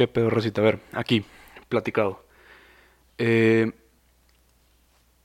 Qué 0.00 0.08
pedo, 0.08 0.30
recita. 0.30 0.62
A 0.62 0.64
ver, 0.64 0.80
aquí, 0.92 1.26
platicado. 1.68 2.24
Eh... 3.18 3.70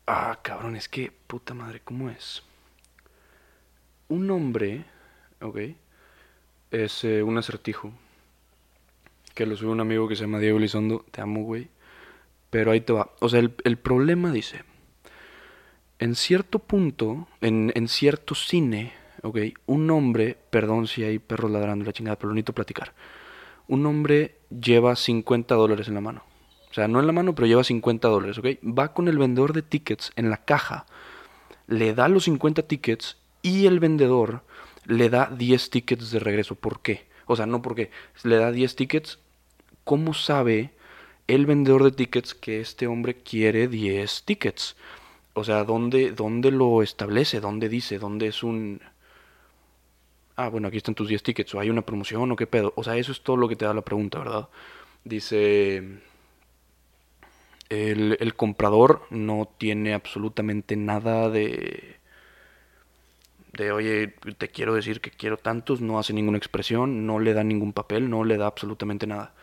Ah, 0.05 0.37
cabrón, 0.41 0.75
es 0.75 0.89
que, 0.89 1.13
puta 1.27 1.53
madre, 1.53 1.79
¿cómo 1.81 2.09
es? 2.09 2.43
Un 4.09 4.29
hombre, 4.31 4.83
ok, 5.39 5.59
es 6.71 7.05
eh, 7.05 7.23
un 7.23 7.37
acertijo. 7.37 7.93
Que 9.33 9.45
lo 9.45 9.55
sube 9.55 9.69
un 9.71 9.79
amigo 9.79 10.09
que 10.09 10.17
se 10.17 10.23
llama 10.23 10.39
Diego 10.39 10.57
Elizondo. 10.57 11.05
Te 11.09 11.21
amo, 11.21 11.43
güey. 11.43 11.69
Pero 12.49 12.71
ahí 12.71 12.81
te 12.81 12.91
va. 12.91 13.11
O 13.21 13.29
sea, 13.29 13.39
el, 13.39 13.55
el 13.63 13.77
problema 13.77 14.33
dice. 14.33 14.65
En 15.99 16.15
cierto 16.15 16.59
punto, 16.59 17.29
en, 17.39 17.71
en 17.75 17.87
cierto 17.87 18.35
cine, 18.35 18.91
ok, 19.23 19.37
un 19.67 19.89
hombre, 19.89 20.37
perdón 20.49 20.87
si 20.87 21.05
hay 21.05 21.19
perros 21.19 21.49
ladrando 21.49 21.85
la 21.85 21.93
chingada, 21.93 22.17
pero 22.17 22.27
lo 22.27 22.35
necesito 22.35 22.51
platicar 22.51 22.93
un 23.67 23.85
hombre 23.85 24.37
lleva 24.49 24.95
50 24.95 25.55
dólares 25.55 25.87
en 25.87 25.95
la 25.95 26.01
mano. 26.01 26.23
O 26.69 26.73
sea, 26.73 26.87
no 26.87 26.99
en 26.99 27.07
la 27.07 27.13
mano, 27.13 27.35
pero 27.35 27.47
lleva 27.47 27.63
50 27.63 28.07
dólares, 28.07 28.37
¿ok? 28.37 28.47
Va 28.63 28.93
con 28.93 29.07
el 29.07 29.17
vendedor 29.17 29.53
de 29.53 29.61
tickets 29.61 30.11
en 30.15 30.29
la 30.29 30.43
caja, 30.43 30.85
le 31.67 31.93
da 31.93 32.07
los 32.07 32.25
50 32.25 32.63
tickets 32.63 33.17
y 33.41 33.65
el 33.65 33.79
vendedor 33.79 34.43
le 34.85 35.09
da 35.09 35.31
10 35.35 35.69
tickets 35.69 36.11
de 36.11 36.19
regreso. 36.19 36.55
¿Por 36.55 36.81
qué? 36.81 37.05
O 37.25 37.35
sea, 37.35 37.45
no 37.45 37.61
porque 37.61 37.91
le 38.23 38.37
da 38.37 38.51
10 38.51 38.75
tickets. 38.75 39.19
¿Cómo 39.83 40.13
sabe 40.13 40.71
el 41.27 41.45
vendedor 41.45 41.83
de 41.83 41.91
tickets 41.91 42.33
que 42.35 42.59
este 42.59 42.87
hombre 42.87 43.15
quiere 43.15 43.67
10 43.67 44.23
tickets? 44.23 44.75
O 45.33 45.43
sea, 45.43 45.63
¿dónde, 45.63 46.11
dónde 46.11 46.51
lo 46.51 46.81
establece? 46.81 47.39
¿Dónde 47.39 47.69
dice? 47.69 47.99
¿Dónde 47.99 48.27
es 48.27 48.43
un 48.43 48.81
ah, 50.35 50.49
bueno, 50.49 50.67
aquí 50.67 50.77
están 50.77 50.95
tus 50.95 51.07
10 51.07 51.23
tickets, 51.23 51.55
o 51.55 51.59
hay 51.59 51.69
una 51.69 51.83
promoción, 51.83 52.31
o 52.31 52.35
qué 52.35 52.47
pedo. 52.47 52.73
O 52.75 52.83
sea, 52.83 52.97
eso 52.97 53.11
es 53.11 53.21
todo 53.21 53.37
lo 53.37 53.47
que 53.47 53.55
te 53.55 53.65
da 53.65 53.73
la 53.73 53.81
pregunta, 53.81 54.19
¿verdad? 54.19 54.49
Dice, 55.03 56.01
el, 57.69 58.33
comprador 58.35 59.05
no 59.09 59.49
tiene 59.57 59.93
absolutamente 59.93 60.75
nada 60.75 61.29
de, 61.29 61.97
de, 63.53 63.71
oye, 63.71 64.07
te 64.37 64.49
quiero 64.49 64.73
decir 64.73 65.01
que 65.01 65.11
quiero 65.11 65.37
tantos, 65.37 65.81
no 65.81 65.99
hace 65.99 66.13
ninguna 66.13 66.37
expresión, 66.37 67.05
no 67.05 67.19
le 67.19 67.33
da 67.33 67.43
ningún 67.43 67.73
papel, 67.73 68.09
no 68.09 68.23
le 68.23 68.37
da 68.37 68.47
absolutamente 68.47 69.07
nada. 69.07 69.33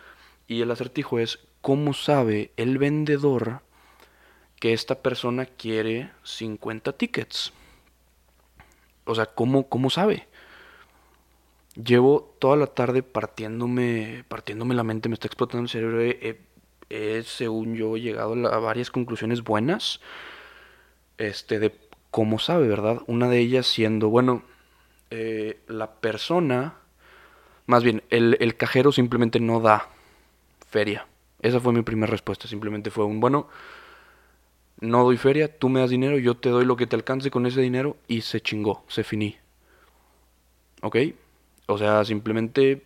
Y 0.48 0.62
el 0.62 0.70
acertijo 0.70 1.18
es, 1.18 1.40
¿cómo 1.60 1.94
sabe 1.94 2.52
el 2.56 2.78
vendedor 2.78 3.60
que 4.60 4.72
esta 4.72 5.02
persona 5.02 5.46
quiere 5.46 6.10
50 6.24 6.92
tickets? 6.94 7.52
O 9.04 9.14
sea, 9.14 9.26
¿cómo, 9.26 9.68
cómo 9.68 9.90
sabe? 9.90 10.28
Llevo 11.74 12.34
toda 12.38 12.56
la 12.56 12.66
tarde 12.66 13.02
partiéndome, 13.02 14.24
partiéndome 14.28 14.74
la 14.74 14.84
mente, 14.84 15.08
me 15.08 15.14
está 15.14 15.26
explotando 15.26 15.62
el 15.62 15.68
cerebro. 15.70 16.02
He, 16.02 17.22
según 17.22 17.74
yo, 17.74 17.96
llegado 17.96 18.34
a 18.52 18.58
varias 18.58 18.90
conclusiones 18.90 19.42
buenas 19.42 20.00
este, 21.16 21.58
de 21.58 21.74
cómo 22.10 22.38
sabe, 22.38 22.68
¿verdad? 22.68 23.00
Una 23.06 23.28
de 23.28 23.38
ellas 23.38 23.66
siendo, 23.66 24.10
bueno, 24.10 24.42
eh, 25.10 25.60
la 25.66 25.94
persona, 25.94 26.74
más 27.64 27.82
bien, 27.82 28.02
el, 28.10 28.36
el 28.40 28.56
cajero 28.56 28.92
simplemente 28.92 29.40
no 29.40 29.60
da 29.60 29.88
feria. 30.68 31.06
Esa 31.40 31.58
fue 31.58 31.72
mi 31.72 31.82
primera 31.82 32.10
respuesta, 32.10 32.46
simplemente 32.46 32.90
fue 32.90 33.06
un, 33.06 33.18
bueno, 33.18 33.48
no 34.80 35.04
doy 35.04 35.16
feria, 35.16 35.56
tú 35.58 35.70
me 35.70 35.80
das 35.80 35.90
dinero, 35.90 36.18
yo 36.18 36.36
te 36.36 36.50
doy 36.50 36.66
lo 36.66 36.76
que 36.76 36.86
te 36.86 36.96
alcance 36.96 37.30
con 37.30 37.46
ese 37.46 37.62
dinero 37.62 37.96
y 38.08 38.20
se 38.20 38.42
chingó, 38.42 38.84
se 38.88 39.04
finí. 39.04 39.38
¿Ok? 40.82 40.96
O 41.72 41.78
sea, 41.78 42.04
simplemente 42.04 42.84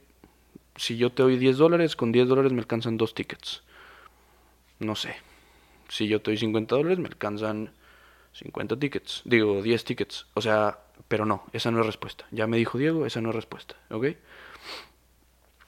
si 0.76 0.96
yo 0.96 1.10
te 1.10 1.24
doy 1.24 1.38
10 1.38 1.56
dólares, 1.56 1.96
con 1.96 2.12
10 2.12 2.28
dólares 2.28 2.52
me 2.52 2.60
alcanzan 2.60 2.96
dos 2.96 3.14
tickets. 3.14 3.64
No 4.78 4.94
sé. 4.94 5.16
Si 5.88 6.06
yo 6.06 6.22
te 6.22 6.30
doy 6.30 6.38
50 6.38 6.76
dólares, 6.76 6.98
me 7.00 7.08
alcanzan 7.08 7.72
50 8.32 8.78
tickets. 8.78 9.22
Digo, 9.24 9.60
10 9.60 9.84
tickets. 9.84 10.26
O 10.34 10.40
sea, 10.40 10.78
pero 11.08 11.26
no, 11.26 11.44
esa 11.52 11.72
no 11.72 11.80
es 11.80 11.86
respuesta. 11.86 12.26
Ya 12.30 12.46
me 12.46 12.58
dijo 12.58 12.78
Diego, 12.78 13.06
esa 13.06 13.20
no 13.20 13.30
es 13.30 13.34
respuesta. 13.34 13.74
¿Ok? 13.90 14.06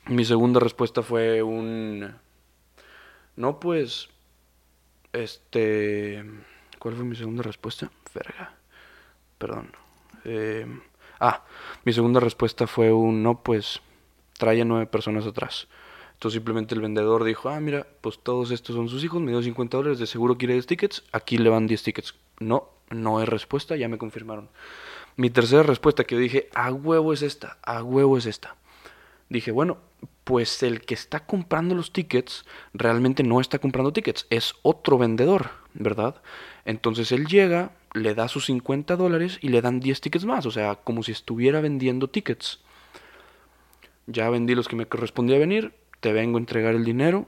Mi 0.06 0.24
segunda 0.24 0.60
respuesta 0.60 1.02
fue 1.02 1.42
un... 1.42 2.14
No, 3.34 3.58
pues... 3.58 4.10
Este... 5.12 6.24
¿Cuál 6.78 6.94
fue 6.94 7.04
mi 7.04 7.16
segunda 7.16 7.42
respuesta? 7.42 7.90
Verga. 8.14 8.54
Perdón. 9.38 9.72
Eh... 10.24 10.66
Ah, 11.20 11.44
mi 11.84 11.92
segunda 11.92 12.20
respuesta 12.20 12.66
fue 12.66 12.92
un 12.92 13.22
no, 13.22 13.42
pues 13.42 13.80
trae 14.38 14.62
a 14.62 14.64
nueve 14.64 14.86
personas 14.86 15.26
atrás. 15.26 15.68
Entonces 16.14 16.38
simplemente 16.38 16.74
el 16.74 16.80
vendedor 16.80 17.22
dijo, 17.22 17.48
ah, 17.48 17.60
mira, 17.60 17.86
pues 18.00 18.18
todos 18.18 18.50
estos 18.50 18.74
son 18.74 18.88
sus 18.88 19.04
hijos, 19.04 19.20
me 19.20 19.30
dio 19.30 19.40
50 19.40 19.76
dólares, 19.76 19.98
de 19.98 20.06
seguro 20.06 20.36
quiere 20.36 20.54
10 20.54 20.66
tickets, 20.66 21.04
aquí 21.12 21.38
le 21.38 21.48
van 21.48 21.66
10 21.66 21.82
tickets. 21.82 22.14
No, 22.40 22.70
no 22.90 23.22
es 23.22 23.28
respuesta, 23.28 23.76
ya 23.76 23.88
me 23.88 23.98
confirmaron. 23.98 24.48
Mi 25.16 25.30
tercera 25.30 25.62
respuesta 25.62 26.04
que 26.04 26.16
yo 26.16 26.20
dije, 26.20 26.48
a 26.54 26.72
huevo 26.72 27.12
es 27.12 27.22
esta, 27.22 27.58
a 27.62 27.82
huevo 27.82 28.18
es 28.18 28.26
esta. 28.26 28.56
Dije, 29.28 29.52
bueno, 29.52 29.78
pues 30.24 30.62
el 30.62 30.80
que 30.80 30.94
está 30.94 31.24
comprando 31.24 31.74
los 31.74 31.92
tickets 31.92 32.44
realmente 32.72 33.22
no 33.22 33.40
está 33.40 33.58
comprando 33.58 33.92
tickets, 33.92 34.26
es 34.30 34.54
otro 34.62 34.98
vendedor, 34.98 35.50
¿verdad? 35.74 36.20
Entonces 36.64 37.12
él 37.12 37.26
llega, 37.26 37.72
le 37.94 38.14
da 38.14 38.28
sus 38.28 38.46
50 38.46 38.96
dólares 38.96 39.38
y 39.40 39.48
le 39.48 39.62
dan 39.62 39.80
10 39.80 40.00
tickets 40.00 40.24
más, 40.24 40.46
o 40.46 40.50
sea, 40.50 40.76
como 40.76 41.02
si 41.02 41.12
estuviera 41.12 41.60
vendiendo 41.60 42.08
tickets. 42.08 42.60
Ya 44.06 44.30
vendí 44.30 44.54
los 44.54 44.68
que 44.68 44.76
me 44.76 44.86
correspondía 44.86 45.38
venir, 45.38 45.74
te 46.00 46.12
vengo 46.12 46.38
a 46.38 46.40
entregar 46.40 46.74
el 46.74 46.84
dinero 46.84 47.26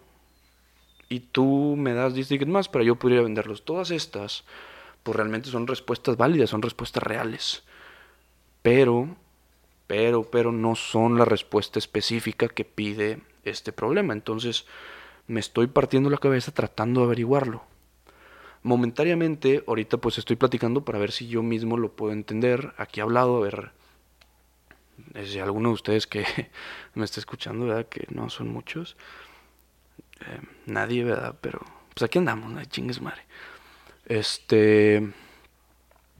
y 1.08 1.20
tú 1.20 1.74
me 1.76 1.92
das 1.92 2.14
10 2.14 2.28
tickets 2.28 2.50
más 2.50 2.68
para 2.68 2.84
yo 2.84 2.96
pudiera 2.96 3.22
venderlos. 3.22 3.64
Todas 3.64 3.90
estas, 3.90 4.44
pues 5.02 5.16
realmente 5.16 5.50
son 5.50 5.66
respuestas 5.66 6.16
válidas, 6.16 6.50
son 6.50 6.62
respuestas 6.62 7.02
reales. 7.02 7.62
Pero, 8.62 9.16
pero, 9.86 10.24
pero 10.24 10.52
no 10.52 10.76
son 10.76 11.18
la 11.18 11.24
respuesta 11.24 11.78
específica 11.78 12.48
que 12.48 12.64
pide 12.64 13.20
este 13.44 13.72
problema. 13.72 14.12
Entonces, 14.12 14.66
me 15.26 15.40
estoy 15.40 15.66
partiendo 15.66 16.10
la 16.10 16.18
cabeza 16.18 16.52
tratando 16.52 17.00
de 17.00 17.06
averiguarlo 17.06 17.62
momentáneamente, 18.62 19.64
ahorita 19.66 19.96
pues 19.98 20.18
estoy 20.18 20.36
platicando 20.36 20.84
para 20.84 20.98
ver 20.98 21.12
si 21.12 21.28
yo 21.28 21.42
mismo 21.42 21.76
lo 21.76 21.92
puedo 21.92 22.12
entender. 22.12 22.72
Aquí 22.76 23.00
hablado, 23.00 23.38
a 23.38 23.40
ver 23.40 23.72
eh, 25.14 25.26
si 25.26 25.38
alguno 25.38 25.70
de 25.70 25.74
ustedes 25.74 26.06
que 26.06 26.24
me 26.94 27.04
está 27.04 27.20
escuchando, 27.20 27.66
¿verdad? 27.66 27.86
Que 27.86 28.06
no 28.10 28.30
son 28.30 28.48
muchos. 28.48 28.96
Eh, 30.20 30.40
nadie, 30.66 31.04
¿verdad? 31.04 31.36
Pero 31.40 31.60
pues 31.94 32.02
aquí 32.02 32.18
andamos, 32.18 32.50
¿no? 32.50 32.64
chingues 32.64 33.00
madre. 33.00 33.22
Este... 34.06 35.12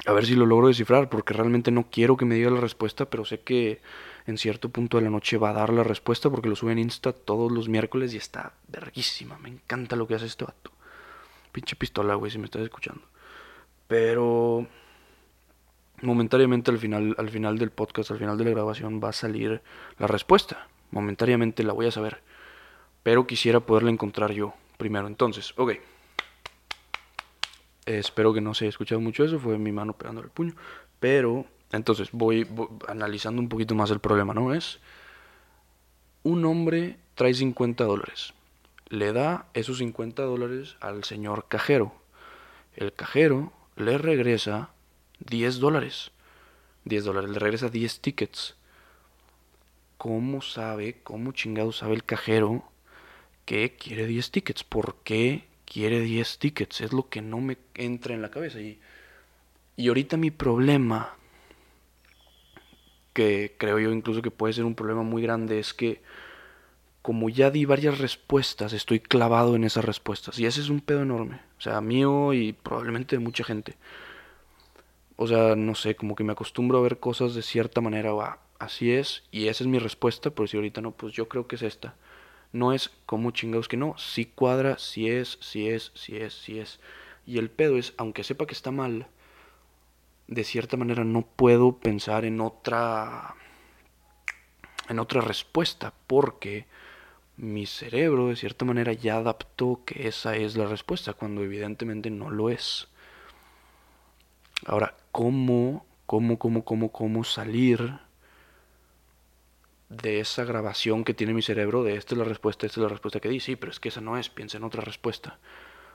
A 0.07 0.13
ver 0.13 0.25
si 0.25 0.35
lo 0.35 0.47
logro 0.47 0.69
descifrar, 0.69 1.11
porque 1.11 1.35
realmente 1.35 1.71
no 1.71 1.91
quiero 1.91 2.17
que 2.17 2.25
me 2.25 2.35
diga 2.35 2.49
la 2.49 2.61
respuesta, 2.61 3.11
pero 3.11 3.27
sé 3.27 3.41
que 3.41 3.83
en 4.27 4.39
cierto 4.39 4.71
punto 4.71 4.97
de 4.97 5.05
la 5.05 5.11
noche 5.11 5.37
va 5.37 5.51
a 5.51 5.53
dar 5.53 5.71
la 5.71 5.83
respuesta 5.83 6.31
porque 6.31 6.49
lo 6.49 6.57
sube 6.57 6.73
en 6.73 6.79
Insta 6.79 7.13
todos 7.13 7.53
los 7.53 7.69
miércoles 7.69 8.15
y 8.15 8.17
está 8.17 8.55
verguísima. 8.69 9.39
Me 9.39 9.51
encanta 9.51 9.97
lo 9.97 10.07
que 10.07 10.15
hace 10.15 10.25
este 10.25 10.47
vato. 10.47 10.73
Pinche 11.53 11.77
pistola, 11.77 12.15
güey, 12.15 12.31
si 12.31 12.39
me 12.39 12.45
estás 12.45 12.63
escuchando. 12.63 13.03
Pero 13.87 14.67
momentáneamente 16.03 16.71
al 16.71 16.79
final, 16.79 17.15
al 17.19 17.31
final 17.31 17.59
del 17.59 17.71
podcast, 17.71 18.11
al 18.11 18.19
final 18.19 18.39
de 18.39 18.45
la 18.45 18.51
grabación, 18.51 19.01
va 19.03 19.11
a 19.11 19.13
salir 19.13 19.63
la 19.99 20.07
respuesta. 20.07 20.69
Momentáneamente 20.91 21.63
la 21.65 21.73
voy 21.73 21.87
a 21.87 21.91
saber. 21.91 22.23
Pero 23.03 23.27
quisiera 23.27 23.61
poderla 23.61 23.91
encontrar 23.91 24.33
yo 24.33 24.55
primero. 24.77 25.07
Entonces, 25.07 25.55
ok. 25.57 25.73
espero 27.87 28.33
que 28.33 28.41
no 28.41 28.55
se 28.55 28.65
haya 28.65 28.71
escuchado 28.71 29.01
mucho 29.01 29.25
eso. 29.25 29.39
Fue 29.39 29.59
mi 29.59 29.73
mano 29.73 29.93
pegando 29.95 30.21
el 30.21 30.29
puño. 30.29 30.55
Pero, 31.01 31.47
entonces, 31.73 32.11
voy, 32.13 32.45
voy 32.45 32.69
analizando 32.89 33.41
un 33.41 33.49
poquito 33.49 33.75
más 33.75 33.91
el 33.91 34.01
problema, 34.01 34.35
¿no? 34.35 34.55
Es. 34.55 34.81
Un 36.23 36.45
hombre 36.45 36.99
trae 37.15 37.33
50 37.33 37.85
dólares 37.85 38.35
le 38.91 39.13
da 39.13 39.47
esos 39.55 39.79
50 39.79 40.23
dólares 40.23 40.77
al 40.81 41.05
señor 41.05 41.47
cajero. 41.49 41.95
El 42.75 42.93
cajero 42.93 43.53
le 43.77 43.97
regresa 43.97 44.71
10 45.21 45.61
dólares. 45.61 46.11
10 46.85 47.05
dólares, 47.05 47.31
le 47.31 47.39
regresa 47.39 47.69
10 47.69 48.01
tickets. 48.01 48.57
¿Cómo 49.97 50.43
sabe, 50.43 51.01
cómo 51.05 51.33
chingado 51.33 51.73
sabe 51.73 51.95
el 51.95 52.05
cajero 52.05 52.65
que 53.45 53.77
quiere 53.77 54.07
10 54.07 54.31
tickets? 54.33 54.65
¿Por 54.65 54.97
qué 55.05 55.45
quiere 55.67 56.01
10 56.01 56.39
tickets? 56.39 56.81
Es 56.81 56.93
lo 56.93 57.09
que 57.09 57.23
no 57.23 57.41
me 57.41 57.59
entra 57.75 58.15
en 58.15 58.23
la 58.23 58.31
cabeza. 58.31 58.61
Y, 58.61 58.81
y 59.77 59.89
ahorita 59.89 60.17
mi 60.17 60.33
problema, 60.33 61.15
que 63.13 63.55
creo 63.57 63.79
yo 63.79 63.93
incluso 63.93 64.21
que 64.21 64.31
puede 64.33 64.55
ser 64.55 64.65
un 64.65 64.75
problema 64.75 65.03
muy 65.03 65.23
grande, 65.23 65.61
es 65.61 65.75
que 65.75 66.03
como 67.03 67.29
ya 67.29 67.51
di 67.51 67.65
varias 67.65 67.99
respuestas, 67.99 68.73
estoy 68.73 69.01
clavado 69.01 69.57
en 69.57 69.65
esas 69.65 69.85
respuestas. 69.85 70.39
Y 70.39 70.47
ese 70.47 70.61
es 70.61 70.69
un 70.69 70.81
pedo 70.81 71.03
enorme. 71.03 71.41
O 71.59 71.61
sea, 71.61 71.81
mío 71.81 72.33
y 72.35 72.53
probablemente 72.53 73.17
de 73.17 73.21
mucha 73.21 73.45
gente. 73.45 73.77
O 75.17 75.27
sea, 75.27 75.57
no 75.57 75.75
sé, 75.75 75.97
como 75.97 76.15
que 76.15 76.25
me 76.25 76.33
acostumbro 76.33 76.79
a 76.79 76.83
ver 76.83 76.99
cosas 76.99 77.35
de 77.35 77.43
cierta 77.43 77.81
manera. 77.81 78.13
Va, 78.13 78.41
así 78.59 78.93
es. 78.93 79.25
Y 79.31 79.49
esa 79.49 79.65
es 79.65 79.69
mi 79.69 79.79
respuesta. 79.79 80.31
Pero 80.31 80.47
si 80.47 80.57
ahorita 80.57 80.81
no, 80.81 80.93
pues 80.93 81.15
yo 81.15 81.29
creo 81.29 81.47
que 81.47 81.57
es 81.57 81.63
esta. 81.63 81.95
No 82.53 82.73
es 82.73 82.91
como 83.07 83.31
chingados 83.31 83.69
que 83.69 83.77
no. 83.77 83.97
Si 83.97 84.27
cuadra, 84.27 84.79
si 84.79 85.09
es, 85.09 85.39
si 85.41 85.69
es, 85.69 85.93
si 85.95 86.17
es, 86.17 86.35
si 86.35 86.59
es. 86.59 86.81
Y 87.27 87.39
el 87.39 87.51
pedo 87.51 87.79
es, 87.79 87.95
aunque 87.97 88.25
sepa 88.25 88.47
que 88.47 88.55
está 88.55 88.71
mal, 88.71 89.07
de 90.27 90.45
cierta 90.45 90.77
manera 90.77 91.05
no 91.05 91.23
puedo 91.23 91.79
pensar 91.79 92.25
en 92.25 92.41
otra 92.41 93.35
en 94.89 94.99
otra 94.99 95.21
respuesta 95.21 95.93
porque 96.07 96.67
mi 97.41 97.65
cerebro 97.65 98.29
de 98.29 98.37
cierta 98.37 98.67
manera 98.67 98.93
ya 98.93 99.17
adaptó 99.17 99.83
que 99.87 100.09
esa 100.09 100.37
es 100.37 100.57
la 100.57 100.67
respuesta 100.67 101.15
cuando 101.15 101.43
evidentemente 101.43 102.11
no 102.11 102.29
lo 102.29 102.51
es. 102.51 102.89
Ahora, 104.67 104.95
¿cómo, 105.11 105.87
cómo, 106.05 106.39
cómo, 106.39 106.65
cómo, 106.65 106.93
cómo 106.93 107.25
salir 107.25 107.99
de 109.89 110.21
esa 110.21 110.45
grabación 110.45 111.03
que 111.03 111.15
tiene 111.15 111.33
mi 111.33 111.41
cerebro 111.41 111.83
de 111.83 111.97
esta 111.97 112.15
es 112.15 112.19
la 112.19 112.25
respuesta, 112.25 112.67
esta 112.67 112.81
es 112.81 112.83
la 112.83 112.91
respuesta 112.91 113.21
que 113.21 113.31
di? 113.31 113.41
Sí, 113.41 113.57
pero 113.57 113.73
es 113.73 113.81
que 113.81 113.89
esa 113.89 114.03
no 114.03 114.19
es, 114.19 114.29
piensa 114.29 114.59
en 114.59 114.65
otra 114.65 114.83
respuesta. 114.83 115.39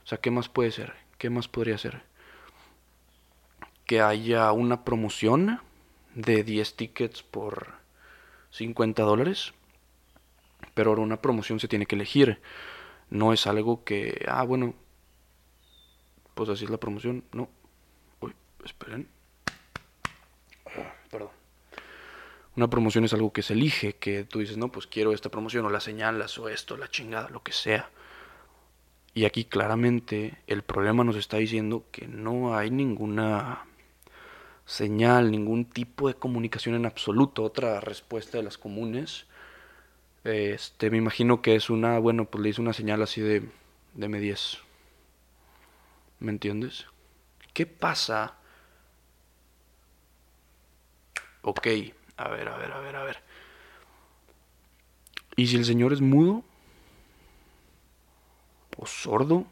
O 0.03 0.07
sea, 0.07 0.17
¿qué 0.17 0.31
más 0.31 0.49
puede 0.49 0.71
ser? 0.71 0.93
¿Qué 1.19 1.29
más 1.29 1.47
podría 1.47 1.77
ser? 1.77 2.01
Que 3.85 4.01
haya 4.01 4.51
una 4.51 4.83
promoción 4.83 5.61
de 6.15 6.43
10 6.43 6.75
tickets 6.75 7.21
por 7.21 7.73
50 8.49 9.03
dólares. 9.03 9.53
Pero 10.75 10.91
ahora 10.91 11.01
una 11.01 11.21
promoción 11.21 11.59
se 11.59 11.67
tiene 11.67 11.87
que 11.87 11.95
elegir. 11.95 12.39
No 13.09 13.33
es 13.33 13.47
algo 13.47 13.83
que, 13.83 14.23
ah, 14.27 14.43
bueno, 14.43 14.75
pues 16.35 16.49
así 16.49 16.65
es 16.65 16.69
la 16.69 16.77
promoción. 16.77 17.23
No, 17.31 17.49
esperen. 18.63 19.07
Perdón. 21.09 21.29
Una 22.55 22.69
promoción 22.69 23.03
es 23.05 23.13
algo 23.13 23.33
que 23.33 23.41
se 23.41 23.53
elige, 23.53 23.95
que 23.95 24.23
tú 24.23 24.39
dices, 24.39 24.57
no, 24.57 24.71
pues 24.71 24.87
quiero 24.87 25.13
esta 25.13 25.29
promoción 25.29 25.65
o 25.65 25.69
la 25.69 25.79
señalas 25.79 26.37
o 26.37 26.49
esto, 26.49 26.77
la 26.77 26.89
chingada, 26.89 27.29
lo 27.29 27.41
que 27.43 27.51
sea. 27.51 27.89
Y 29.13 29.25
aquí 29.25 29.45
claramente 29.45 30.37
el 30.47 30.61
problema 30.61 31.03
nos 31.03 31.15
está 31.15 31.37
diciendo 31.37 31.85
que 31.91 32.07
no 32.07 32.57
hay 32.57 32.69
ninguna 32.69 33.65
señal, 34.65 35.31
ningún 35.31 35.65
tipo 35.65 36.07
de 36.07 36.15
comunicación 36.15 36.75
en 36.75 36.85
absoluto. 36.85 37.43
Otra 37.43 37.79
respuesta 37.79 38.37
de 38.37 38.43
las 38.43 38.57
comunes, 38.57 39.25
este, 40.25 40.89
me 40.89 40.97
imagino 40.97 41.41
que 41.41 41.55
es 41.55 41.69
una, 41.69 41.99
bueno, 41.99 42.25
pues 42.25 42.43
le 42.43 42.49
hice 42.49 42.61
una 42.61 42.73
señal 42.73 43.01
así 43.01 43.21
de, 43.21 43.41
de 43.93 44.09
M10. 44.09 44.59
¿Me 46.19 46.31
entiendes? 46.31 46.85
¿Qué 47.53 47.65
pasa 47.65 48.35
Ok, 51.47 51.67
a 52.17 52.27
ver, 52.29 52.47
a 52.49 52.57
ver, 52.57 52.71
a 52.71 52.79
ver, 52.79 52.95
a 52.95 53.03
ver. 53.03 53.17
¿Y 55.35 55.45
si 55.45 55.57
el 55.57 55.65
Señor 55.65 55.93
es 55.93 56.01
mudo? 56.01 56.43
¿O 58.77 58.87
sordo? 58.87 59.45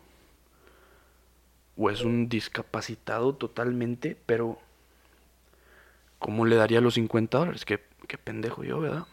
¿O 1.78 1.92
es 1.92 2.02
un 2.02 2.30
discapacitado 2.30 3.36
totalmente? 3.36 4.18
Pero, 4.26 4.58
¿cómo 6.18 6.46
le 6.48 6.56
daría 6.56 6.82
los 6.82 6.96
50 6.96 7.38
dólares? 7.38 7.64
Qué, 7.64 7.80
qué 8.08 8.18
pendejo 8.18 8.64
yo, 8.64 8.80
¿verdad? 8.80 9.06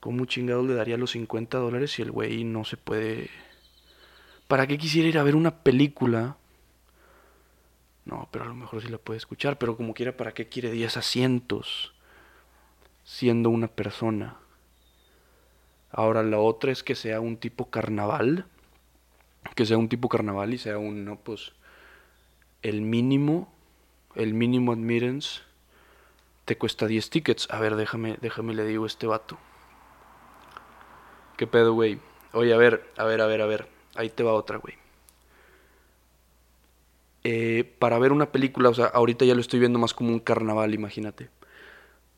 ¿Cómo 0.00 0.24
chingado 0.24 0.62
le 0.62 0.74
daría 0.74 0.96
los 0.96 1.12
50 1.12 1.58
dólares 1.58 1.92
si 1.92 2.02
el 2.02 2.10
güey 2.10 2.44
no 2.44 2.64
se 2.64 2.76
puede... 2.76 3.30
¿Para 4.48 4.66
qué 4.66 4.78
quisiera 4.78 5.08
ir 5.08 5.18
a 5.18 5.22
ver 5.22 5.36
una 5.36 5.62
película 5.62 6.36
no, 8.04 8.28
pero 8.30 8.44
a 8.44 8.48
lo 8.48 8.54
mejor 8.54 8.82
sí 8.82 8.88
la 8.88 8.98
puede 8.98 9.18
escuchar, 9.18 9.58
pero 9.58 9.76
como 9.76 9.94
quiera, 9.94 10.16
¿para 10.16 10.32
qué 10.32 10.48
quiere 10.48 10.70
10 10.70 10.96
asientos 10.96 11.94
siendo 13.04 13.50
una 13.50 13.68
persona? 13.68 14.36
Ahora 15.92 16.22
la 16.22 16.38
otra 16.38 16.72
es 16.72 16.82
que 16.82 16.94
sea 16.94 17.20
un 17.20 17.36
tipo 17.36 17.70
carnaval, 17.70 18.46
que 19.54 19.66
sea 19.66 19.78
un 19.78 19.88
tipo 19.88 20.08
carnaval 20.08 20.54
y 20.54 20.58
sea 20.58 20.78
un, 20.78 21.04
no, 21.04 21.20
pues, 21.20 21.52
el 22.62 22.80
mínimo, 22.80 23.52
el 24.14 24.34
mínimo 24.34 24.72
admittance 24.72 25.42
te 26.46 26.56
cuesta 26.56 26.86
10 26.86 27.10
tickets. 27.10 27.48
A 27.50 27.60
ver, 27.60 27.76
déjame, 27.76 28.18
déjame 28.20 28.54
le 28.54 28.64
digo 28.64 28.84
a 28.84 28.86
este 28.88 29.06
vato. 29.06 29.38
¿Qué 31.40 31.46
pedo, 31.46 31.72
güey? 31.72 31.98
Oye, 32.34 32.52
a 32.52 32.58
ver, 32.58 32.84
a 32.98 33.04
ver, 33.04 33.22
a 33.22 33.26
ver, 33.26 33.40
a 33.40 33.46
ver. 33.46 33.66
Ahí 33.94 34.10
te 34.10 34.22
va 34.22 34.34
otra, 34.34 34.58
güey. 34.58 34.74
Eh, 37.24 37.64
para 37.78 37.98
ver 37.98 38.12
una 38.12 38.30
película, 38.30 38.68
o 38.68 38.74
sea, 38.74 38.84
ahorita 38.84 39.24
ya 39.24 39.34
lo 39.34 39.40
estoy 39.40 39.58
viendo 39.58 39.78
más 39.78 39.94
como 39.94 40.10
un 40.10 40.20
carnaval, 40.20 40.74
imagínate. 40.74 41.30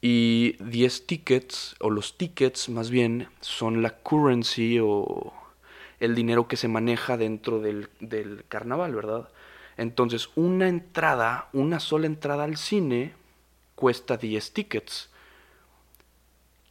Y 0.01 0.57
10 0.65 1.07
tickets, 1.07 1.77
o 1.79 1.91
los 1.91 2.19
tickets 2.19 2.69
más 2.69 2.91
bien, 2.91 3.29
son 3.41 3.81
la 3.81 3.91
currency 3.91 4.81
o 4.83 5.33
el 6.01 6.17
dinero 6.17 6.49
que 6.49 6.57
se 6.57 6.67
maneja 6.67 7.17
dentro 7.17 7.61
del, 7.61 7.91
del 8.01 8.45
carnaval, 8.49 8.93
¿verdad? 8.93 9.29
Entonces, 9.77 10.31
una 10.35 10.67
entrada, 10.67 11.49
una 11.53 11.79
sola 11.79 12.07
entrada 12.07 12.43
al 12.43 12.57
cine, 12.57 13.15
cuesta 13.77 14.17
10 14.17 14.53
tickets, 14.53 15.11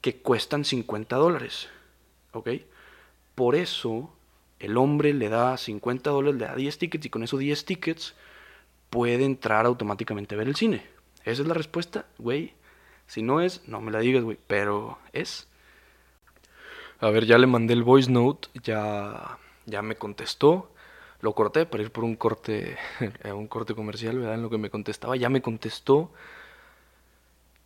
que 0.02 0.18
cuestan 0.18 0.66
50 0.66 1.16
dólares, 1.16 1.70
¿ok? 2.34 2.50
Por 3.36 3.56
eso 3.56 4.12
el 4.60 4.78
hombre 4.78 5.14
le 5.14 5.30
da 5.30 5.58
50 5.58 6.10
dólares, 6.10 6.40
le 6.40 6.48
da 6.48 6.56
10 6.56 6.78
tickets 6.78 7.06
y 7.06 7.10
con 7.10 7.24
esos 7.24 7.40
10 7.40 7.66
tickets 7.66 8.16
puede 8.90 9.26
entrar 9.26 9.66
automáticamente 9.66 10.36
a 10.36 10.38
ver 10.38 10.48
el 10.48 10.56
cine. 10.56 10.86
Esa 11.24 11.42
es 11.42 11.48
la 11.48 11.54
respuesta, 11.54 12.06
güey. 12.18 12.54
Si 13.08 13.22
no 13.22 13.42
es, 13.42 13.68
no 13.68 13.82
me 13.82 13.92
la 13.92 14.00
digas, 14.00 14.24
güey, 14.24 14.38
pero 14.48 14.98
es. 15.14 15.48
A 17.00 17.10
ver, 17.10 17.26
ya 17.26 17.38
le 17.38 17.48
mandé 17.48 17.74
el 17.74 17.84
voice 17.84 18.12
note, 18.12 18.50
ya, 18.64 19.38
ya 19.66 19.82
me 19.82 19.96
contestó. 19.96 20.72
Lo 21.22 21.34
corté 21.34 21.66
para 21.66 21.84
ir 21.84 21.92
por 21.92 22.04
un 22.04 22.16
corte, 22.16 22.78
un 23.34 23.48
corte 23.48 23.76
comercial, 23.76 24.18
¿verdad? 24.18 24.36
En 24.36 24.42
lo 24.42 24.50
que 24.50 24.58
me 24.58 24.70
contestaba, 24.70 25.16
ya 25.16 25.30
me 25.30 25.42
contestó. 25.42 26.12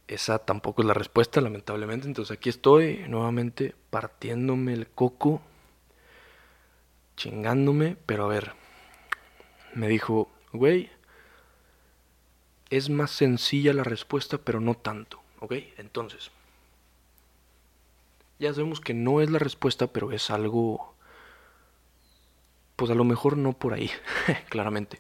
Esa 0.07 0.40
tampoco 0.40 0.81
es 0.81 0.88
la 0.88 0.94
respuesta, 0.94 1.42
lamentablemente. 1.42 2.07
Entonces 2.07 2.38
aquí 2.38 2.50
estoy 2.50 3.06
nuevamente 3.07 3.75
partiéndome 3.90 4.74
el 4.74 4.88
coco 4.88 5.42
chingándome, 7.16 7.98
pero 8.06 8.25
a 8.25 8.28
ver, 8.28 8.54
me 9.74 9.88
dijo, 9.88 10.30
güey, 10.54 10.90
es 12.69 12.90
más 12.90 13.12
sencilla 13.12 13.74
la 13.74 13.84
respuesta, 13.84 14.38
pero 14.38 14.60
no 14.60 14.75
tanto, 14.75 15.22
¿ok? 15.40 15.54
Entonces, 15.78 16.31
ya 18.40 18.54
sabemos 18.54 18.81
que 18.81 18.94
no 18.94 19.22
es 19.22 19.30
la 19.30 19.40
respuesta, 19.40 19.88
pero 19.88 20.12
es 20.12 20.30
algo, 20.30 20.94
pues 22.76 22.92
a 22.92 22.95
lo 22.95 23.04
mejor 23.04 23.38
no 23.38 23.54
por 23.54 23.74
ahí, 23.74 23.90
claramente. 24.50 25.00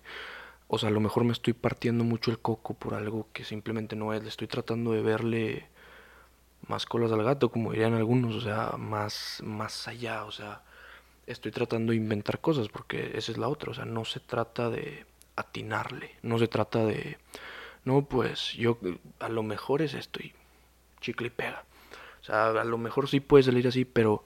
O 0.67 0.77
sea, 0.77 0.89
a 0.89 0.91
lo 0.91 0.99
mejor 0.99 1.23
me 1.23 1.31
estoy 1.31 1.53
partiendo 1.53 2.03
mucho 2.03 2.31
el 2.31 2.39
coco 2.39 2.73
por 2.73 2.95
algo 2.95 3.27
que 3.33 3.43
simplemente 3.43 3.95
no 3.95 4.13
es. 4.13 4.23
Le 4.23 4.29
estoy 4.29 4.47
tratando 4.47 4.91
de 4.93 5.01
verle 5.01 5.67
más 6.67 6.85
colas 6.85 7.11
al 7.11 7.23
gato, 7.23 7.49
como 7.49 7.71
dirían 7.71 7.93
algunos, 7.93 8.35
o 8.35 8.41
sea, 8.41 8.73
más, 8.77 9.41
más 9.43 9.87
allá, 9.87 10.25
o 10.25 10.31
sea, 10.31 10.63
estoy 11.27 11.51
tratando 11.51 11.91
de 11.91 11.97
inventar 11.97 12.39
cosas, 12.39 12.69
porque 12.69 13.11
esa 13.15 13.31
es 13.31 13.37
la 13.37 13.47
otra, 13.47 13.71
o 13.71 13.73
sea, 13.73 13.85
no 13.85 14.05
se 14.05 14.19
trata 14.19 14.69
de 14.69 15.05
atinarle, 15.35 16.15
no 16.21 16.37
se 16.39 16.47
trata 16.47 16.85
de, 16.85 17.17
no, 17.83 18.05
pues 18.05 18.53
yo 18.53 18.79
a 19.19 19.29
lo 19.29 19.43
mejor 19.43 19.81
es 19.81 19.93
esto 19.93 20.19
y 20.21 20.33
chicle 21.01 21.27
y 21.27 21.31
pega. 21.31 21.65
O 22.21 22.23
sea, 22.25 22.47
a 22.47 22.63
lo 22.63 22.77
mejor 22.77 23.07
sí 23.07 23.19
puede 23.19 23.43
salir 23.43 23.67
así, 23.67 23.85
pero 23.85 24.23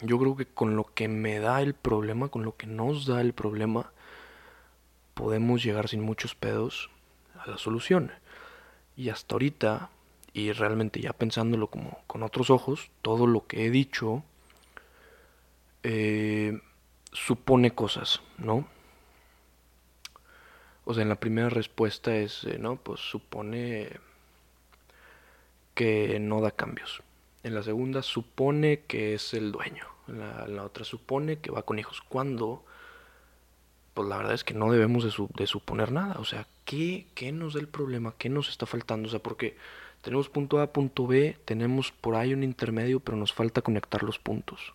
yo 0.00 0.18
creo 0.18 0.36
que 0.36 0.46
con 0.46 0.76
lo 0.76 0.84
que 0.84 1.08
me 1.08 1.40
da 1.40 1.60
el 1.62 1.74
problema, 1.74 2.28
con 2.28 2.44
lo 2.44 2.56
que 2.56 2.66
nos 2.66 3.06
da 3.06 3.20
el 3.20 3.32
problema, 3.32 3.90
podemos 5.14 5.62
llegar 5.62 5.88
sin 5.88 6.02
muchos 6.02 6.34
pedos 6.34 6.90
a 7.38 7.48
la 7.48 7.58
solución. 7.58 8.12
Y 8.96 9.08
hasta 9.08 9.34
ahorita, 9.34 9.90
y 10.32 10.52
realmente 10.52 11.00
ya 11.00 11.12
pensándolo 11.12 11.68
como 11.68 12.02
con 12.06 12.22
otros 12.22 12.50
ojos, 12.50 12.90
todo 13.02 13.26
lo 13.26 13.46
que 13.46 13.66
he 13.66 13.70
dicho 13.70 14.22
eh, 15.82 16.60
supone 17.12 17.72
cosas, 17.72 18.20
¿no? 18.38 18.66
O 20.84 20.92
sea, 20.92 21.02
en 21.02 21.08
la 21.08 21.20
primera 21.20 21.48
respuesta 21.48 22.14
es, 22.16 22.44
eh, 22.44 22.58
¿no? 22.58 22.76
Pues 22.76 23.00
supone 23.00 23.90
que 25.74 26.18
no 26.20 26.40
da 26.40 26.50
cambios. 26.50 27.02
En 27.42 27.54
la 27.54 27.62
segunda 27.62 28.02
supone 28.02 28.80
que 28.86 29.14
es 29.14 29.34
el 29.34 29.52
dueño. 29.52 29.86
En 30.08 30.18
la, 30.56 30.64
otra 30.64 30.84
supone 30.84 31.38
que 31.38 31.50
va 31.50 31.62
con 31.62 31.78
hijos. 31.78 32.00
Cuando, 32.00 32.64
pues 33.94 34.08
la 34.08 34.18
verdad 34.18 34.34
es 34.34 34.44
que 34.44 34.54
no 34.54 34.70
debemos 34.70 35.04
de, 35.04 35.46
suponer 35.46 35.92
nada. 35.92 36.16
O 36.18 36.24
sea, 36.24 36.46
¿qué, 36.64 37.06
¿qué 37.14 37.32
nos 37.32 37.54
da 37.54 37.60
el 37.60 37.68
problema? 37.68 38.14
¿Qué 38.18 38.28
nos 38.28 38.48
está 38.48 38.66
faltando? 38.66 39.08
O 39.08 39.10
sea, 39.10 39.20
porque 39.20 39.56
tenemos 40.02 40.28
punto 40.28 40.60
A, 40.60 40.72
punto 40.72 41.06
B, 41.06 41.38
tenemos 41.44 41.92
por 41.92 42.16
ahí 42.16 42.34
un 42.34 42.42
intermedio, 42.42 43.00
pero 43.00 43.16
nos 43.16 43.32
falta 43.32 43.62
conectar 43.62 44.02
los 44.02 44.18
puntos 44.18 44.74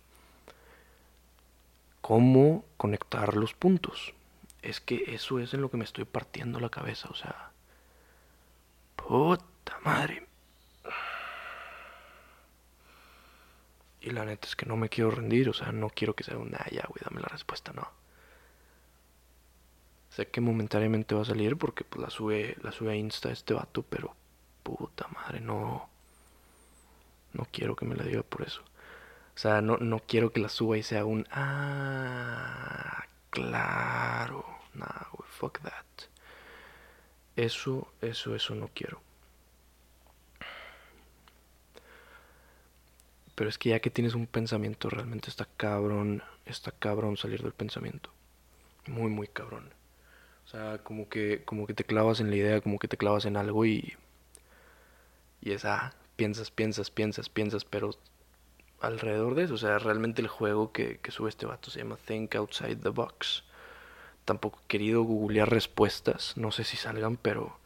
cómo 2.00 2.64
conectar 2.76 3.36
los 3.36 3.54
puntos. 3.54 4.14
Es 4.62 4.80
que 4.80 5.14
eso 5.14 5.38
es 5.38 5.54
en 5.54 5.60
lo 5.60 5.70
que 5.70 5.76
me 5.76 5.84
estoy 5.84 6.04
partiendo 6.04 6.60
la 6.60 6.68
cabeza, 6.68 7.08
o 7.08 7.14
sea, 7.14 7.52
puta 8.96 9.78
madre. 9.84 10.26
Y 14.00 14.10
la 14.10 14.24
neta 14.24 14.48
es 14.48 14.56
que 14.56 14.66
no 14.66 14.76
me 14.76 14.88
quiero 14.88 15.10
rendir, 15.10 15.48
o 15.48 15.52
sea, 15.52 15.72
no 15.72 15.88
quiero 15.90 16.14
que 16.14 16.24
sea 16.24 16.36
un, 16.36 16.54
ah, 16.54 16.66
ya, 16.70 16.84
güey, 16.88 17.00
dame 17.04 17.20
la 17.20 17.28
respuesta, 17.28 17.72
no. 17.72 17.88
Sé 20.10 20.28
que 20.28 20.40
momentáneamente 20.40 21.14
va 21.14 21.22
a 21.22 21.24
salir 21.24 21.56
porque 21.56 21.84
pues 21.84 22.02
la 22.02 22.10
sube, 22.10 22.56
la 22.62 22.72
sube 22.72 22.92
a 22.92 22.96
Insta 22.96 23.30
este 23.30 23.54
vato, 23.54 23.82
pero 23.82 24.14
puta 24.62 25.08
madre, 25.08 25.40
no. 25.40 25.88
No 27.32 27.46
quiero 27.52 27.76
que 27.76 27.86
me 27.86 27.94
la 27.94 28.04
diga 28.04 28.22
por 28.22 28.42
eso. 28.42 28.62
O 29.34 29.38
sea, 29.38 29.62
no, 29.62 29.78
no 29.78 30.00
quiero 30.00 30.32
que 30.32 30.40
la 30.40 30.48
suba 30.48 30.76
y 30.76 30.82
sea 30.82 31.04
un 31.04 31.26
ah, 31.30 33.04
claro. 33.30 34.44
Nah, 34.74 35.06
güey, 35.12 35.28
fuck 35.30 35.60
that. 35.60 35.86
Eso, 37.36 37.88
eso, 38.00 38.34
eso 38.34 38.54
no 38.54 38.68
quiero. 38.74 39.00
Pero 43.34 43.48
es 43.48 43.56
que 43.58 43.70
ya 43.70 43.80
que 43.80 43.90
tienes 43.90 44.14
un 44.14 44.26
pensamiento, 44.26 44.90
realmente 44.90 45.30
está 45.30 45.46
cabrón, 45.56 46.22
está 46.44 46.72
cabrón 46.72 47.16
salir 47.16 47.42
del 47.42 47.52
pensamiento. 47.54 48.10
Muy, 48.86 49.08
muy 49.10 49.28
cabrón. 49.28 49.72
O 50.50 50.52
sea, 50.52 50.78
como 50.78 51.08
que, 51.08 51.44
como 51.44 51.64
que 51.64 51.74
te 51.74 51.84
clavas 51.84 52.18
en 52.18 52.28
la 52.28 52.34
idea, 52.34 52.60
como 52.60 52.80
que 52.80 52.88
te 52.88 52.96
clavas 52.96 53.24
en 53.24 53.36
algo 53.36 53.64
y... 53.66 53.94
Y 55.40 55.52
es, 55.52 55.64
ah, 55.64 55.94
piensas, 56.16 56.50
piensas, 56.50 56.90
piensas, 56.90 57.28
piensas, 57.28 57.64
pero 57.64 57.90
alrededor 58.80 59.36
de 59.36 59.44
eso, 59.44 59.54
o 59.54 59.58
sea, 59.58 59.78
realmente 59.78 60.20
el 60.20 60.26
juego 60.26 60.72
que, 60.72 60.98
que 60.98 61.12
sube 61.12 61.28
este 61.28 61.46
vato 61.46 61.70
se 61.70 61.78
llama 61.78 61.98
Think 62.04 62.34
Outside 62.34 62.78
the 62.78 62.88
Box. 62.88 63.44
Tampoco 64.24 64.58
he 64.64 64.66
querido 64.66 65.02
googlear 65.04 65.48
respuestas, 65.48 66.36
no 66.36 66.50
sé 66.50 66.64
si 66.64 66.76
salgan, 66.76 67.16
pero 67.16 67.56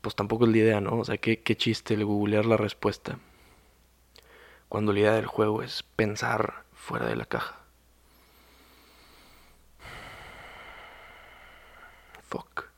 pues 0.00 0.14
tampoco 0.14 0.44
es 0.44 0.52
la 0.52 0.58
idea, 0.58 0.80
¿no? 0.80 1.00
O 1.00 1.04
sea, 1.04 1.18
qué, 1.18 1.40
qué 1.40 1.56
chiste 1.56 1.94
el 1.94 2.04
googlear 2.04 2.46
la 2.46 2.56
respuesta 2.56 3.18
cuando 4.68 4.92
la 4.92 5.00
idea 5.00 5.14
del 5.14 5.26
juego 5.26 5.62
es 5.62 5.82
pensar 5.82 6.62
fuera 6.72 7.06
de 7.06 7.16
la 7.16 7.26
caja. 7.26 7.59
Fuck. 12.30 12.70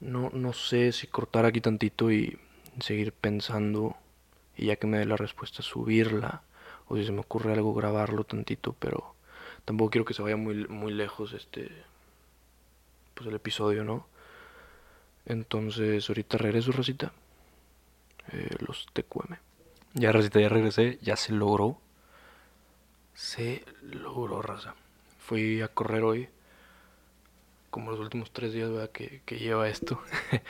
No, 0.00 0.30
no 0.30 0.52
sé 0.52 0.92
si 0.92 1.06
cortar 1.06 1.46
aquí 1.46 1.60
tantito 1.60 2.10
y 2.10 2.38
seguir 2.80 3.12
pensando 3.12 3.96
y 4.56 4.66
ya 4.66 4.76
que 4.76 4.86
me 4.86 4.98
dé 4.98 5.06
la 5.06 5.16
respuesta 5.16 5.62
subirla 5.62 6.42
o 6.86 6.96
si 6.96 7.06
se 7.06 7.12
me 7.12 7.20
ocurre 7.20 7.52
algo 7.52 7.72
grabarlo 7.72 8.24
tantito, 8.24 8.74
pero 8.78 9.14
tampoco 9.64 9.90
quiero 9.90 10.04
que 10.04 10.14
se 10.14 10.22
vaya 10.22 10.36
muy, 10.36 10.66
muy 10.68 10.92
lejos 10.92 11.32
este 11.32 11.70
pues 13.14 13.28
el 13.28 13.34
episodio, 13.36 13.84
¿no? 13.84 14.06
Entonces 15.24 16.08
ahorita 16.08 16.36
regreso, 16.36 16.72
Rosita. 16.72 17.12
Eh, 18.32 18.56
los 18.66 18.86
TQM. 18.92 19.36
Ya, 19.94 20.12
Rosita, 20.12 20.40
ya 20.40 20.48
regresé, 20.48 20.98
ya 21.02 21.16
se 21.16 21.32
logró. 21.32 21.78
Se 23.14 23.64
logró, 23.82 24.42
raza. 24.42 24.74
Fui 25.20 25.62
a 25.62 25.68
correr 25.68 26.02
hoy, 26.02 26.28
como 27.74 27.90
los 27.90 27.98
últimos 27.98 28.30
tres 28.30 28.52
días 28.52 28.70
¿verdad? 28.70 28.90
Que, 28.90 29.20
que 29.24 29.36
lleva 29.40 29.68
esto. 29.68 30.00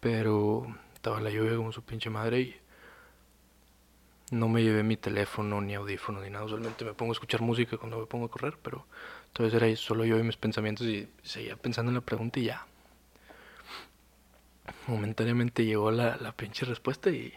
Pero 0.00 0.64
estaba 0.94 1.20
la 1.20 1.30
lluvia 1.30 1.56
como 1.56 1.72
su 1.72 1.82
pinche 1.82 2.10
madre 2.10 2.40
y 2.40 2.56
no 4.30 4.48
me 4.48 4.62
llevé 4.62 4.84
mi 4.84 4.96
teléfono, 4.96 5.60
ni 5.60 5.74
audífono, 5.74 6.20
ni 6.20 6.30
nada. 6.30 6.44
Usualmente 6.44 6.84
me 6.84 6.94
pongo 6.94 7.10
a 7.10 7.14
escuchar 7.14 7.40
música 7.40 7.76
cuando 7.76 7.98
me 7.98 8.06
pongo 8.06 8.26
a 8.26 8.30
correr, 8.30 8.56
pero 8.62 8.86
entonces 9.26 9.60
era 9.60 9.74
solo 9.74 10.04
yo 10.04 10.16
y 10.16 10.22
mis 10.22 10.36
pensamientos 10.36 10.86
y 10.86 11.08
seguía 11.24 11.56
pensando 11.56 11.90
en 11.90 11.96
la 11.96 12.02
pregunta 12.02 12.38
y 12.38 12.44
ya. 12.44 12.64
Momentáneamente 14.86 15.64
llegó 15.64 15.90
la, 15.90 16.18
la 16.18 16.30
pinche 16.30 16.64
respuesta 16.64 17.10
y 17.10 17.34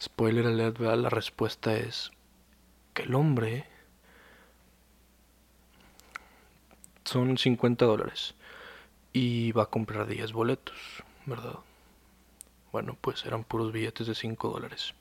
Spoiler 0.00 0.46
alert, 0.46 0.78
la 0.78 1.08
respuesta 1.08 1.74
es 1.74 2.12
que 2.94 3.02
el 3.02 3.14
hombre 3.16 3.66
son 7.06 7.38
50 7.38 7.84
dólares 7.84 8.34
y 9.12 9.52
va 9.52 9.64
a 9.64 9.70
comprar 9.70 10.06
10 10.06 10.32
boletos, 10.32 10.76
¿verdad? 11.24 11.56
Bueno, 12.72 12.96
pues 13.00 13.24
eran 13.24 13.44
puros 13.44 13.72
billetes 13.72 14.06
de 14.06 14.14
5 14.14 14.50
dólares. 14.50 14.94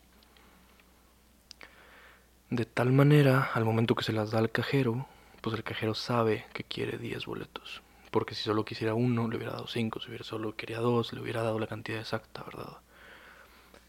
De 2.49 2.65
tal 2.65 2.91
manera, 2.93 3.51
al 3.53 3.65
momento 3.65 3.95
que 3.95 4.03
se 4.03 4.13
las 4.13 4.31
da 4.31 4.39
al 4.39 4.51
cajero, 4.51 5.07
pues 5.41 5.55
el 5.55 5.63
cajero 5.63 5.93
sabe 5.93 6.45
que 6.53 6.63
quiere 6.63 6.97
10 6.97 7.25
boletos. 7.25 7.81
Porque 8.11 8.35
si 8.35 8.43
solo 8.43 8.63
quisiera 8.63 8.93
uno, 8.93 9.27
le 9.27 9.35
hubiera 9.35 9.53
dado 9.53 9.67
5. 9.67 9.99
Si 9.99 10.07
hubiera 10.07 10.23
solo 10.23 10.55
quería 10.55 10.79
dos, 10.79 11.11
le 11.11 11.19
hubiera 11.19 11.41
dado 11.41 11.59
la 11.59 11.67
cantidad 11.67 11.99
exacta, 11.99 12.43
¿verdad? 12.43 12.77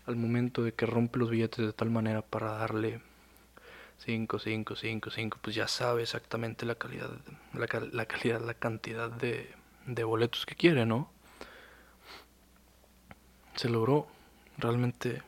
al 0.06 0.16
momento 0.16 0.62
de 0.62 0.72
que 0.72 0.86
rompe 0.86 1.18
los 1.18 1.30
billetes 1.30 1.66
de 1.66 1.72
tal 1.72 1.90
manera 1.90 2.22
para 2.22 2.52
darle 2.52 3.00
5, 3.98 4.38
5, 4.38 4.76
5, 4.76 5.10
5, 5.10 5.38
pues 5.40 5.56
ya 5.56 5.68
sabe 5.68 6.02
exactamente 6.02 6.66
la 6.66 6.74
calidad, 6.74 7.10
la, 7.54 7.66
la 7.92 8.06
calidad, 8.06 8.40
la 8.40 8.54
cantidad 8.54 9.10
de, 9.10 9.54
de 9.86 10.04
boletos 10.04 10.46
que 10.46 10.54
quiere, 10.54 10.86
¿no? 10.86 11.10
Se 13.54 13.68
logró, 13.68 14.06
realmente 14.58 15.22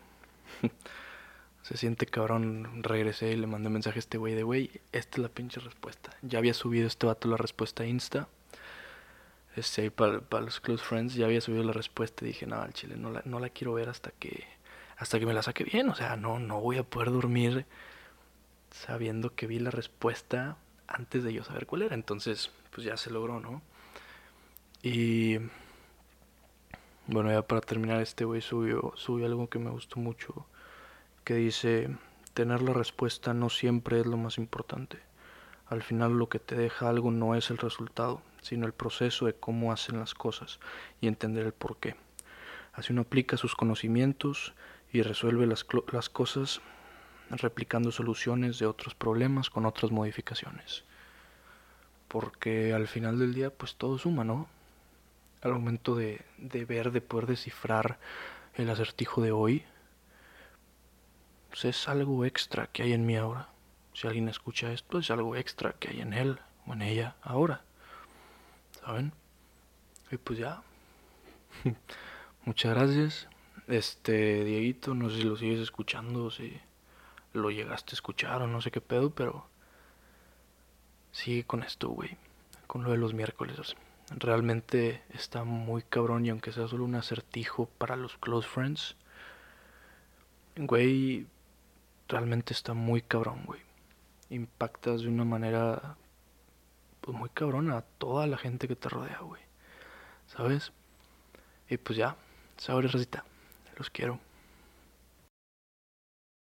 se 1.62 1.76
siente 1.76 2.06
cabrón. 2.06 2.82
Regresé 2.82 3.32
y 3.32 3.36
le 3.36 3.46
mandé 3.46 3.70
mensaje 3.70 3.98
a 3.98 4.00
este 4.00 4.18
güey 4.18 4.34
de 4.34 4.42
güey, 4.42 4.70
esta 4.92 5.16
es 5.16 5.22
la 5.22 5.28
pinche 5.28 5.60
respuesta. 5.60 6.10
Ya 6.22 6.38
había 6.38 6.54
subido 6.54 6.86
este 6.86 7.06
vato 7.06 7.28
la 7.28 7.36
respuesta 7.36 7.82
a 7.82 7.86
Insta. 7.86 8.28
Este, 9.56 9.90
para, 9.90 10.20
para 10.20 10.44
los 10.44 10.60
close 10.60 10.84
friends 10.84 11.14
ya 11.14 11.26
había 11.26 11.40
subido 11.40 11.64
la 11.64 11.72
respuesta 11.72 12.24
y 12.24 12.28
dije, 12.28 12.46
no, 12.46 12.60
al 12.60 12.72
chile 12.74 12.96
no 12.96 13.10
la, 13.10 13.22
no 13.24 13.40
la 13.40 13.48
quiero 13.48 13.74
ver 13.74 13.88
hasta 13.88 14.12
que 14.12 14.46
hasta 14.98 15.18
que 15.18 15.26
me 15.26 15.32
la 15.32 15.42
saque 15.42 15.64
bien. 15.64 15.88
O 15.88 15.94
sea, 15.94 16.16
no, 16.16 16.38
no 16.38 16.60
voy 16.60 16.78
a 16.78 16.82
poder 16.82 17.10
dormir 17.10 17.66
sabiendo 18.70 19.34
que 19.34 19.46
vi 19.46 19.58
la 19.58 19.70
respuesta 19.70 20.56
antes 20.86 21.24
de 21.24 21.32
yo 21.32 21.44
saber 21.44 21.66
cuál 21.66 21.82
era. 21.82 21.94
Entonces, 21.94 22.50
pues 22.72 22.86
ya 22.86 22.96
se 22.96 23.10
logró, 23.10 23.40
¿no? 23.40 23.62
Y 24.82 25.38
bueno, 27.06 27.32
ya 27.32 27.42
para 27.42 27.60
terminar, 27.60 28.00
este 28.00 28.24
güey 28.24 28.40
subió, 28.40 28.92
subió 28.96 29.26
algo 29.26 29.48
que 29.48 29.58
me 29.58 29.70
gustó 29.70 29.98
mucho, 29.98 30.46
que 31.24 31.34
dice, 31.34 31.88
tener 32.34 32.62
la 32.62 32.72
respuesta 32.72 33.34
no 33.34 33.50
siempre 33.50 34.00
es 34.00 34.06
lo 34.06 34.16
más 34.16 34.38
importante. 34.38 34.98
Al 35.66 35.82
final 35.82 36.18
lo 36.18 36.28
que 36.28 36.38
te 36.38 36.54
deja 36.54 36.88
algo 36.88 37.10
no 37.10 37.34
es 37.34 37.50
el 37.50 37.58
resultado, 37.58 38.22
sino 38.40 38.66
el 38.66 38.72
proceso 38.72 39.26
de 39.26 39.34
cómo 39.34 39.72
hacen 39.72 39.98
las 39.98 40.14
cosas 40.14 40.60
y 41.00 41.08
entender 41.08 41.46
el 41.46 41.52
por 41.52 41.78
qué. 41.78 41.96
Así 42.72 42.92
uno 42.92 43.02
aplica 43.02 43.36
sus 43.36 43.56
conocimientos 43.56 44.54
y 44.92 45.02
resuelve 45.02 45.46
las, 45.46 45.66
las 45.92 46.08
cosas 46.08 46.60
replicando 47.30 47.92
soluciones 47.92 48.58
de 48.58 48.66
otros 48.66 48.94
problemas 48.94 49.50
con 49.50 49.66
otras 49.66 49.90
modificaciones. 49.90 50.84
Porque 52.08 52.72
al 52.72 52.88
final 52.88 53.18
del 53.18 53.34
día, 53.34 53.50
pues 53.50 53.76
todo 53.76 53.98
suma, 53.98 54.24
¿no? 54.24 54.48
Al 55.42 55.52
momento 55.52 55.94
de, 55.94 56.22
de 56.38 56.64
ver, 56.64 56.90
de 56.90 57.00
poder 57.00 57.26
descifrar 57.26 57.98
el 58.54 58.70
acertijo 58.70 59.20
de 59.20 59.30
hoy, 59.30 59.64
pues 61.50 61.64
es 61.64 61.88
algo 61.88 62.24
extra 62.24 62.68
que 62.68 62.82
hay 62.82 62.92
en 62.92 63.06
mí 63.06 63.16
ahora. 63.16 63.48
Si 63.92 64.06
alguien 64.06 64.28
escucha 64.28 64.72
esto, 64.72 64.98
es 64.98 65.10
algo 65.10 65.36
extra 65.36 65.72
que 65.72 65.88
hay 65.88 66.00
en 66.00 66.12
él 66.12 66.38
o 66.66 66.72
en 66.72 66.82
ella 66.82 67.16
ahora. 67.22 67.62
¿Saben? 68.80 69.12
Y 70.10 70.16
pues 70.16 70.38
ya. 70.38 70.62
Muchas 72.44 72.74
gracias. 72.74 73.28
Este, 73.66 74.44
Dieguito, 74.44 74.94
no 74.94 75.10
sé 75.10 75.16
si 75.16 75.22
lo 75.24 75.36
sigues 75.36 75.60
escuchando, 75.60 76.30
si 76.30 76.58
lo 77.38 77.50
llegaste 77.50 77.92
a 77.92 77.94
escuchar 77.94 78.42
o 78.42 78.46
no 78.46 78.60
sé 78.60 78.70
qué 78.70 78.80
pedo, 78.80 79.10
pero 79.10 79.46
sigue 81.12 81.44
con 81.44 81.62
esto, 81.62 81.88
güey. 81.88 82.16
Con 82.66 82.84
lo 82.84 82.90
de 82.90 82.98
los 82.98 83.14
miércoles. 83.14 83.76
Realmente 84.10 85.02
está 85.10 85.44
muy 85.44 85.82
cabrón 85.82 86.26
y 86.26 86.30
aunque 86.30 86.52
sea 86.52 86.68
solo 86.68 86.84
un 86.84 86.94
acertijo 86.94 87.66
para 87.78 87.96
los 87.96 88.16
close 88.18 88.48
friends, 88.48 88.96
güey, 90.56 91.26
realmente 92.08 92.52
está 92.52 92.74
muy 92.74 93.02
cabrón, 93.02 93.44
güey. 93.44 93.60
Impactas 94.30 95.02
de 95.02 95.08
una 95.08 95.24
manera 95.24 95.96
pues 97.00 97.16
muy 97.16 97.30
cabrona 97.30 97.78
a 97.78 97.82
toda 97.82 98.26
la 98.26 98.36
gente 98.36 98.68
que 98.68 98.76
te 98.76 98.88
rodea, 98.88 99.20
güey. 99.20 99.42
¿Sabes? 100.26 100.72
Y 101.70 101.76
pues 101.78 101.98
ya, 101.98 102.16
sabes, 102.56 102.92
recita. 102.92 103.24
Los 103.76 103.90
quiero. 103.90 104.18